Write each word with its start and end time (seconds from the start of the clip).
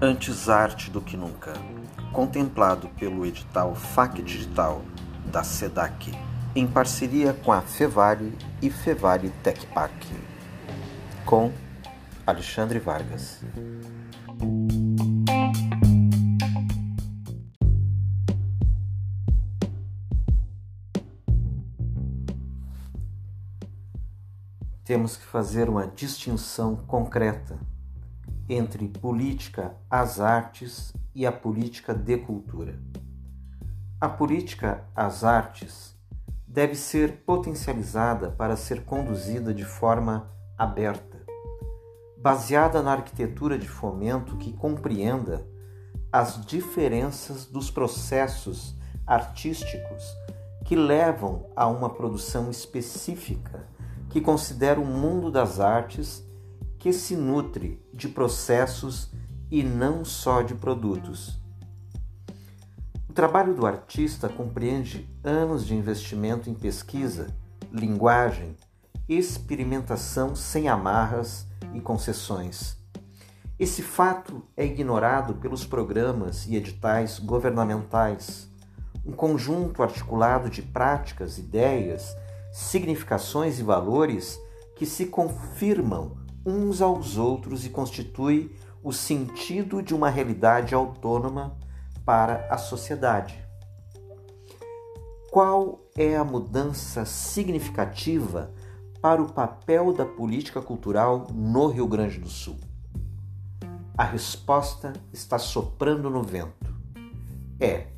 Antes 0.00 0.50
arte 0.50 0.90
do 0.90 1.00
que 1.00 1.16
nunca, 1.16 1.54
contemplado 2.12 2.88
pelo 2.90 3.24
edital 3.24 3.74
FAC 3.74 4.20
Digital 4.22 4.82
da 5.32 5.42
SEDAC, 5.42 6.12
em 6.54 6.66
parceria 6.66 7.32
com 7.32 7.50
a 7.52 7.62
Fevale 7.62 8.36
e 8.60 8.70
Fevale 8.70 9.30
Tech 9.42 9.66
Park, 9.68 10.04
com 11.24 11.50
Alexandre 12.26 12.78
Vargas. 12.78 13.42
Temos 24.84 25.16
que 25.16 25.24
fazer 25.24 25.70
uma 25.70 25.86
distinção 25.86 26.76
concreta 26.76 27.58
entre 28.46 28.86
política 28.86 29.74
às 29.88 30.20
artes 30.20 30.92
e 31.14 31.24
a 31.24 31.32
política 31.32 31.94
de 31.94 32.18
cultura. 32.18 32.78
A 33.98 34.10
política 34.10 34.84
às 34.94 35.24
artes 35.24 35.96
deve 36.46 36.74
ser 36.74 37.24
potencializada 37.24 38.30
para 38.30 38.56
ser 38.56 38.84
conduzida 38.84 39.54
de 39.54 39.64
forma 39.64 40.30
aberta, 40.58 41.24
baseada 42.18 42.82
na 42.82 42.92
arquitetura 42.92 43.58
de 43.58 43.66
fomento 43.66 44.36
que 44.36 44.52
compreenda 44.52 45.46
as 46.12 46.44
diferenças 46.44 47.46
dos 47.46 47.70
processos 47.70 48.76
artísticos 49.06 50.04
que 50.66 50.76
levam 50.76 51.50
a 51.56 51.66
uma 51.66 51.88
produção 51.88 52.50
específica 52.50 53.66
que 54.14 54.20
considera 54.20 54.80
o 54.80 54.86
mundo 54.86 55.28
das 55.28 55.58
artes 55.58 56.24
que 56.78 56.92
se 56.92 57.16
nutre 57.16 57.84
de 57.92 58.08
processos 58.08 59.10
e 59.50 59.60
não 59.60 60.04
só 60.04 60.40
de 60.40 60.54
produtos. 60.54 61.40
O 63.08 63.12
trabalho 63.12 63.56
do 63.56 63.66
artista 63.66 64.28
compreende 64.28 65.10
anos 65.24 65.66
de 65.66 65.74
investimento 65.74 66.48
em 66.48 66.54
pesquisa, 66.54 67.34
linguagem, 67.72 68.56
experimentação 69.08 70.36
sem 70.36 70.68
amarras 70.68 71.48
e 71.74 71.80
concessões. 71.80 72.76
Esse 73.58 73.82
fato 73.82 74.44
é 74.56 74.64
ignorado 74.64 75.34
pelos 75.34 75.66
programas 75.66 76.46
e 76.46 76.54
editais 76.54 77.18
governamentais, 77.18 78.48
um 79.04 79.10
conjunto 79.10 79.82
articulado 79.82 80.48
de 80.48 80.62
práticas, 80.62 81.36
ideias, 81.36 82.16
significações 82.54 83.58
e 83.58 83.64
valores 83.64 84.40
que 84.76 84.86
se 84.86 85.06
confirmam 85.06 86.16
uns 86.46 86.80
aos 86.80 87.18
outros 87.18 87.66
e 87.66 87.68
constitui 87.68 88.54
o 88.80 88.92
sentido 88.92 89.82
de 89.82 89.92
uma 89.92 90.08
realidade 90.08 90.72
autônoma 90.72 91.58
para 92.04 92.46
a 92.48 92.56
sociedade. 92.56 93.44
Qual 95.32 95.80
é 95.96 96.16
a 96.16 96.22
mudança 96.22 97.04
significativa 97.04 98.54
para 99.02 99.20
o 99.20 99.32
papel 99.32 99.92
da 99.92 100.06
política 100.06 100.62
cultural 100.62 101.26
no 101.34 101.66
Rio 101.66 101.88
Grande 101.88 102.20
do 102.20 102.28
Sul? 102.28 102.56
A 103.98 104.04
resposta 104.04 104.92
está 105.12 105.40
soprando 105.40 106.08
no 106.08 106.22
vento. 106.22 106.72
É 107.58 107.88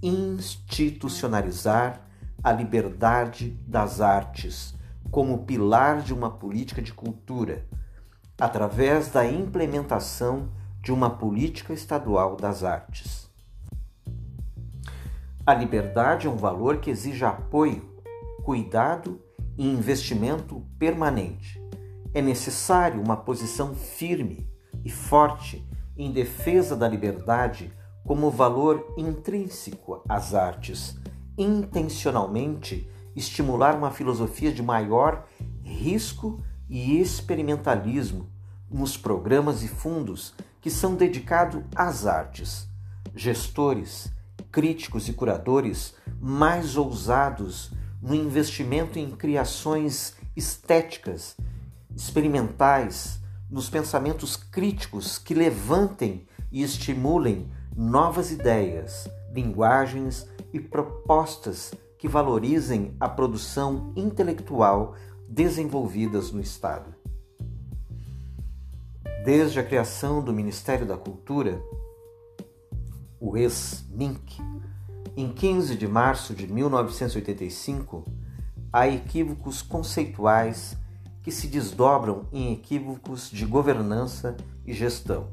institucionalizar 0.00 2.07
a 2.42 2.52
liberdade 2.52 3.50
das 3.66 4.00
artes 4.00 4.74
como 5.10 5.44
pilar 5.44 6.02
de 6.02 6.12
uma 6.12 6.30
política 6.30 6.82
de 6.82 6.92
cultura 6.92 7.66
através 8.38 9.08
da 9.08 9.26
implementação 9.26 10.48
de 10.80 10.92
uma 10.92 11.10
política 11.10 11.72
estadual 11.72 12.36
das 12.36 12.62
artes. 12.62 13.28
A 15.44 15.54
liberdade 15.54 16.26
é 16.26 16.30
um 16.30 16.36
valor 16.36 16.78
que 16.78 16.90
exige 16.90 17.24
apoio, 17.24 17.82
cuidado 18.44 19.20
e 19.56 19.66
investimento 19.66 20.62
permanente. 20.78 21.60
É 22.14 22.22
necessário 22.22 23.02
uma 23.02 23.16
posição 23.16 23.74
firme 23.74 24.48
e 24.84 24.90
forte 24.90 25.66
em 25.96 26.12
defesa 26.12 26.76
da 26.76 26.86
liberdade 26.86 27.72
como 28.06 28.30
valor 28.30 28.94
intrínseco 28.96 30.02
às 30.08 30.34
artes, 30.34 30.96
intencionalmente 31.38 32.90
estimular 33.14 33.76
uma 33.76 33.90
filosofia 33.90 34.52
de 34.52 34.62
maior 34.62 35.26
risco 35.62 36.42
e 36.68 37.00
experimentalismo 37.00 38.28
nos 38.70 38.96
programas 38.96 39.62
e 39.62 39.68
fundos 39.68 40.34
que 40.60 40.70
são 40.70 40.94
dedicados 40.94 41.62
às 41.74 42.06
artes. 42.06 42.68
Gestores, 43.14 44.12
críticos 44.50 45.08
e 45.08 45.12
curadores 45.12 45.94
mais 46.20 46.76
ousados 46.76 47.72
no 48.02 48.14
investimento 48.14 48.98
em 48.98 49.10
criações 49.10 50.14
estéticas, 50.36 51.36
experimentais, 51.96 53.20
nos 53.50 53.68
pensamentos 53.68 54.36
críticos 54.36 55.18
que 55.18 55.34
levantem 55.34 56.26
e 56.52 56.62
estimulem 56.62 57.50
novas 57.74 58.30
ideias, 58.30 59.08
linguagens 59.32 60.26
e 60.52 60.60
propostas 60.60 61.72
que 61.98 62.08
valorizem 62.08 62.94
a 63.00 63.08
produção 63.08 63.92
intelectual 63.96 64.94
desenvolvidas 65.28 66.30
no 66.32 66.40
Estado. 66.40 66.94
Desde 69.24 69.60
a 69.60 69.64
criação 69.64 70.22
do 70.22 70.32
Ministério 70.32 70.86
da 70.86 70.96
Cultura, 70.96 71.60
o 73.20 73.36
ex-MINC, 73.36 74.38
em 75.16 75.32
15 75.32 75.76
de 75.76 75.88
março 75.88 76.34
de 76.34 76.46
1985, 76.46 78.04
há 78.72 78.86
equívocos 78.86 79.60
conceituais 79.60 80.76
que 81.22 81.32
se 81.32 81.48
desdobram 81.48 82.26
em 82.32 82.52
equívocos 82.52 83.28
de 83.28 83.44
governança 83.44 84.36
e 84.64 84.72
gestão. 84.72 85.28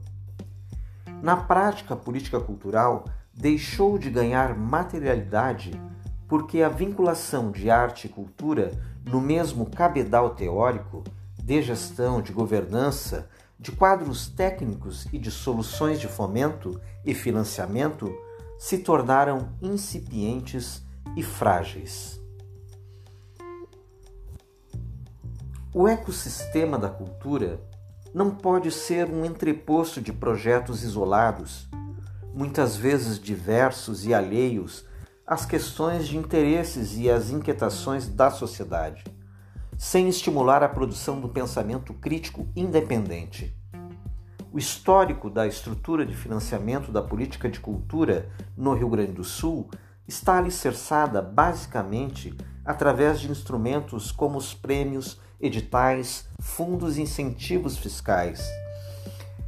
Na 1.22 1.38
prática, 1.38 1.96
política 1.96 2.40
cultural 2.40 3.06
deixou 3.36 3.98
de 3.98 4.10
ganhar 4.10 4.58
materialidade 4.58 5.80
porque 6.28 6.62
a 6.62 6.70
vinculação 6.70 7.52
de 7.52 7.70
arte 7.70 8.08
e 8.08 8.10
cultura 8.10 8.72
no 9.04 9.22
mesmo 9.22 9.70
cabedal 9.70 10.32
teórico 10.32 11.04
de 11.38 11.62
gestão, 11.62 12.22
de 12.22 12.32
governança, 12.32 13.30
de 13.60 13.72
quadros 13.72 14.28
técnicos 14.28 15.08
e 15.14 15.20
de 15.20 15.30
soluções 15.30 16.00
de 16.00 16.08
fomento 16.08 16.80
e 17.06 17.14
financiamento 17.14 18.12
se 18.58 18.80
tornaram 18.80 19.50
incipientes 19.62 20.84
e 21.16 21.22
frágeis. 21.22 22.20
O 25.74 25.88
ecossistema 25.88 26.80
da 26.80 26.90
cultura 26.90 27.60
não 28.14 28.32
pode 28.32 28.72
ser 28.72 29.10
um 29.10 29.26
entreposto 29.26 30.02
de 30.02 30.14
projetos 30.14 30.84
isolados, 30.84 31.68
muitas 32.36 32.76
vezes 32.76 33.18
diversos 33.18 34.06
e 34.06 34.14
alheios 34.14 34.86
as 35.26 35.46
questões 35.46 36.06
de 36.06 36.18
interesses 36.18 36.98
e 36.98 37.10
as 37.10 37.30
inquietações 37.30 38.10
da 38.10 38.30
sociedade, 38.30 39.06
sem 39.78 40.10
estimular 40.10 40.62
a 40.62 40.68
produção 40.68 41.22
do 41.22 41.30
pensamento 41.30 41.94
crítico 41.94 42.46
independente. 42.54 43.56
O 44.52 44.60
histórico 44.60 45.30
da 45.30 45.48
estrutura 45.48 46.06
de 46.06 46.14
financiamento 46.14 46.92
da 46.92 47.02
política 47.02 47.50
de 47.50 47.60
cultura 47.60 48.30
no 48.56 48.74
Rio 48.74 48.90
Grande 48.90 49.14
do 49.14 49.24
Sul 49.24 49.70
está 50.06 50.38
alicerçada 50.38 51.22
basicamente 51.22 52.36
através 52.66 53.22
de 53.22 53.32
instrumentos 53.32 54.12
como 54.12 54.38
os 54.38 54.54
prêmios, 54.54 55.22
editais, 55.40 56.28
fundos 56.40 56.98
e 56.98 57.02
incentivos 57.02 57.78
fiscais. 57.78 58.46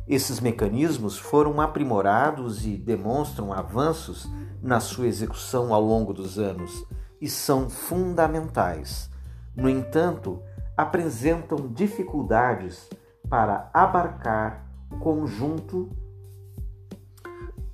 Esses 0.08 0.40
mecanismos 0.40 1.18
foram 1.18 1.60
aprimorados 1.60 2.66
e 2.66 2.78
demonstram 2.78 3.52
avanços 3.52 4.26
na 4.62 4.80
sua 4.80 5.06
execução 5.06 5.74
ao 5.74 5.82
longo 5.82 6.14
dos 6.14 6.40
anos 6.40 6.86
e 7.20 7.30
são 7.30 7.70
fundamentais. 7.70 9.10
No 9.54 9.70
entanto, 9.70 10.42
apresentam 10.78 11.68
dificuldades 11.68 12.90
para 13.30 13.70
abarcar 13.74 14.66
o 14.90 14.98
conjunto 14.98 15.90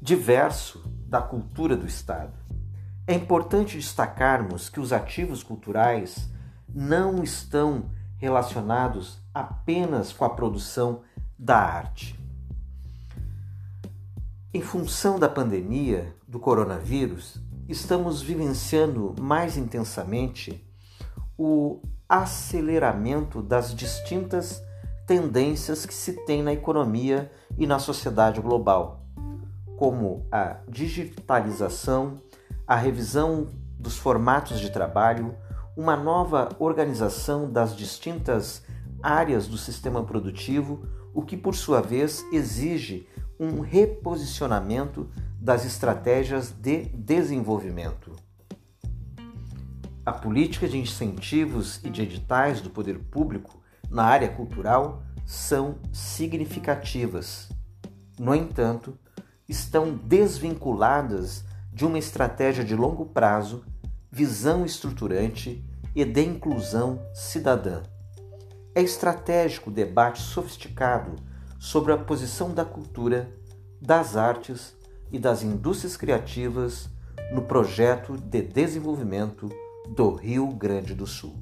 diverso 0.02 0.84
da 1.06 1.22
cultura 1.22 1.78
do 1.78 1.86
Estado. 1.86 2.34
É 3.06 3.14
importante 3.14 3.78
destacarmos 3.78 4.70
que 4.70 4.80
os 4.80 4.92
ativos 4.92 5.44
culturais 5.44 6.32
não 6.74 7.22
estão 7.22 7.92
relacionados 8.18 9.22
apenas 9.34 10.12
com 10.12 10.26
a 10.26 10.30
produção 10.30 11.02
da 11.38 11.58
arte. 11.58 12.23
Em 14.56 14.62
função 14.62 15.18
da 15.18 15.28
pandemia 15.28 16.16
do 16.28 16.40
coronavírus, 16.40 17.42
estamos 17.68 18.22
vivenciando 18.22 19.16
mais 19.20 19.58
intensamente 19.58 20.64
o 21.36 21.82
aceleramento 22.08 23.42
das 23.42 23.74
distintas 23.74 24.62
tendências 25.08 25.88
que 25.88 25.94
se 25.94 26.24
tem 26.28 26.44
na 26.44 26.54
economia 26.54 27.32
e 27.58 27.66
na 27.66 27.80
sociedade 27.80 28.40
global, 28.42 29.04
como 29.76 30.28
a 30.32 30.58
digitalização, 30.70 32.22
a 32.68 32.76
revisão 32.76 33.48
dos 33.80 33.98
formatos 33.98 34.60
de 34.60 34.70
trabalho, 34.70 35.36
uma 35.76 35.98
nova 35.98 36.50
organização 36.60 37.52
das 37.52 37.76
distintas 37.76 38.64
áreas 39.02 39.48
do 39.48 39.58
sistema 39.58 40.04
produtivo, 40.04 40.86
o 41.12 41.24
que 41.24 41.36
por 41.36 41.56
sua 41.56 41.82
vez 41.82 42.24
exige 42.32 43.08
um 43.40 43.62
reposicionamento 43.62 45.10
das 45.40 45.66
estratégias 45.66 46.52
de 46.52 46.86
desenvolvimento. 46.86 48.16
A 50.06 50.12
política 50.12 50.68
de 50.68 50.78
incentivos 50.78 51.80
e 51.84 51.90
de 51.90 52.02
editais 52.02 52.62
do 52.62 52.70
poder 52.70 53.00
público 53.00 53.62
na 53.90 54.04
área 54.04 54.30
cultural 54.30 55.04
são 55.26 55.76
significativas. 55.92 57.50
No 58.20 58.36
entanto, 58.36 58.98
estão 59.48 59.96
desvinculadas 59.96 61.46
de 61.72 61.86
uma 61.86 61.98
estratégia 61.98 62.64
de 62.64 62.76
longo 62.76 63.06
prazo, 63.06 63.66
visão 64.12 64.66
estruturante 64.66 65.64
e 65.96 66.06
de 66.06 66.22
inclusão 66.22 67.02
cidadã. 67.14 67.82
É 68.76 68.82
estratégico 68.82 69.70
o 69.70 69.74
debate 69.74 70.22
sofisticado 70.22 71.16
sobre 71.64 71.94
a 71.94 71.98
posição 71.98 72.54
da 72.54 72.66
cultura, 72.66 73.32
das 73.82 74.18
artes 74.18 74.76
e 75.10 75.18
das 75.18 75.44
indústrias 75.44 75.96
criativas 75.96 76.90
no 77.32 77.44
projeto 77.44 78.18
de 78.18 78.42
desenvolvimento 78.42 79.50
do 79.88 80.14
Rio 80.14 80.46
Grande 80.48 80.94
do 80.94 81.08
Sul. 81.08 81.34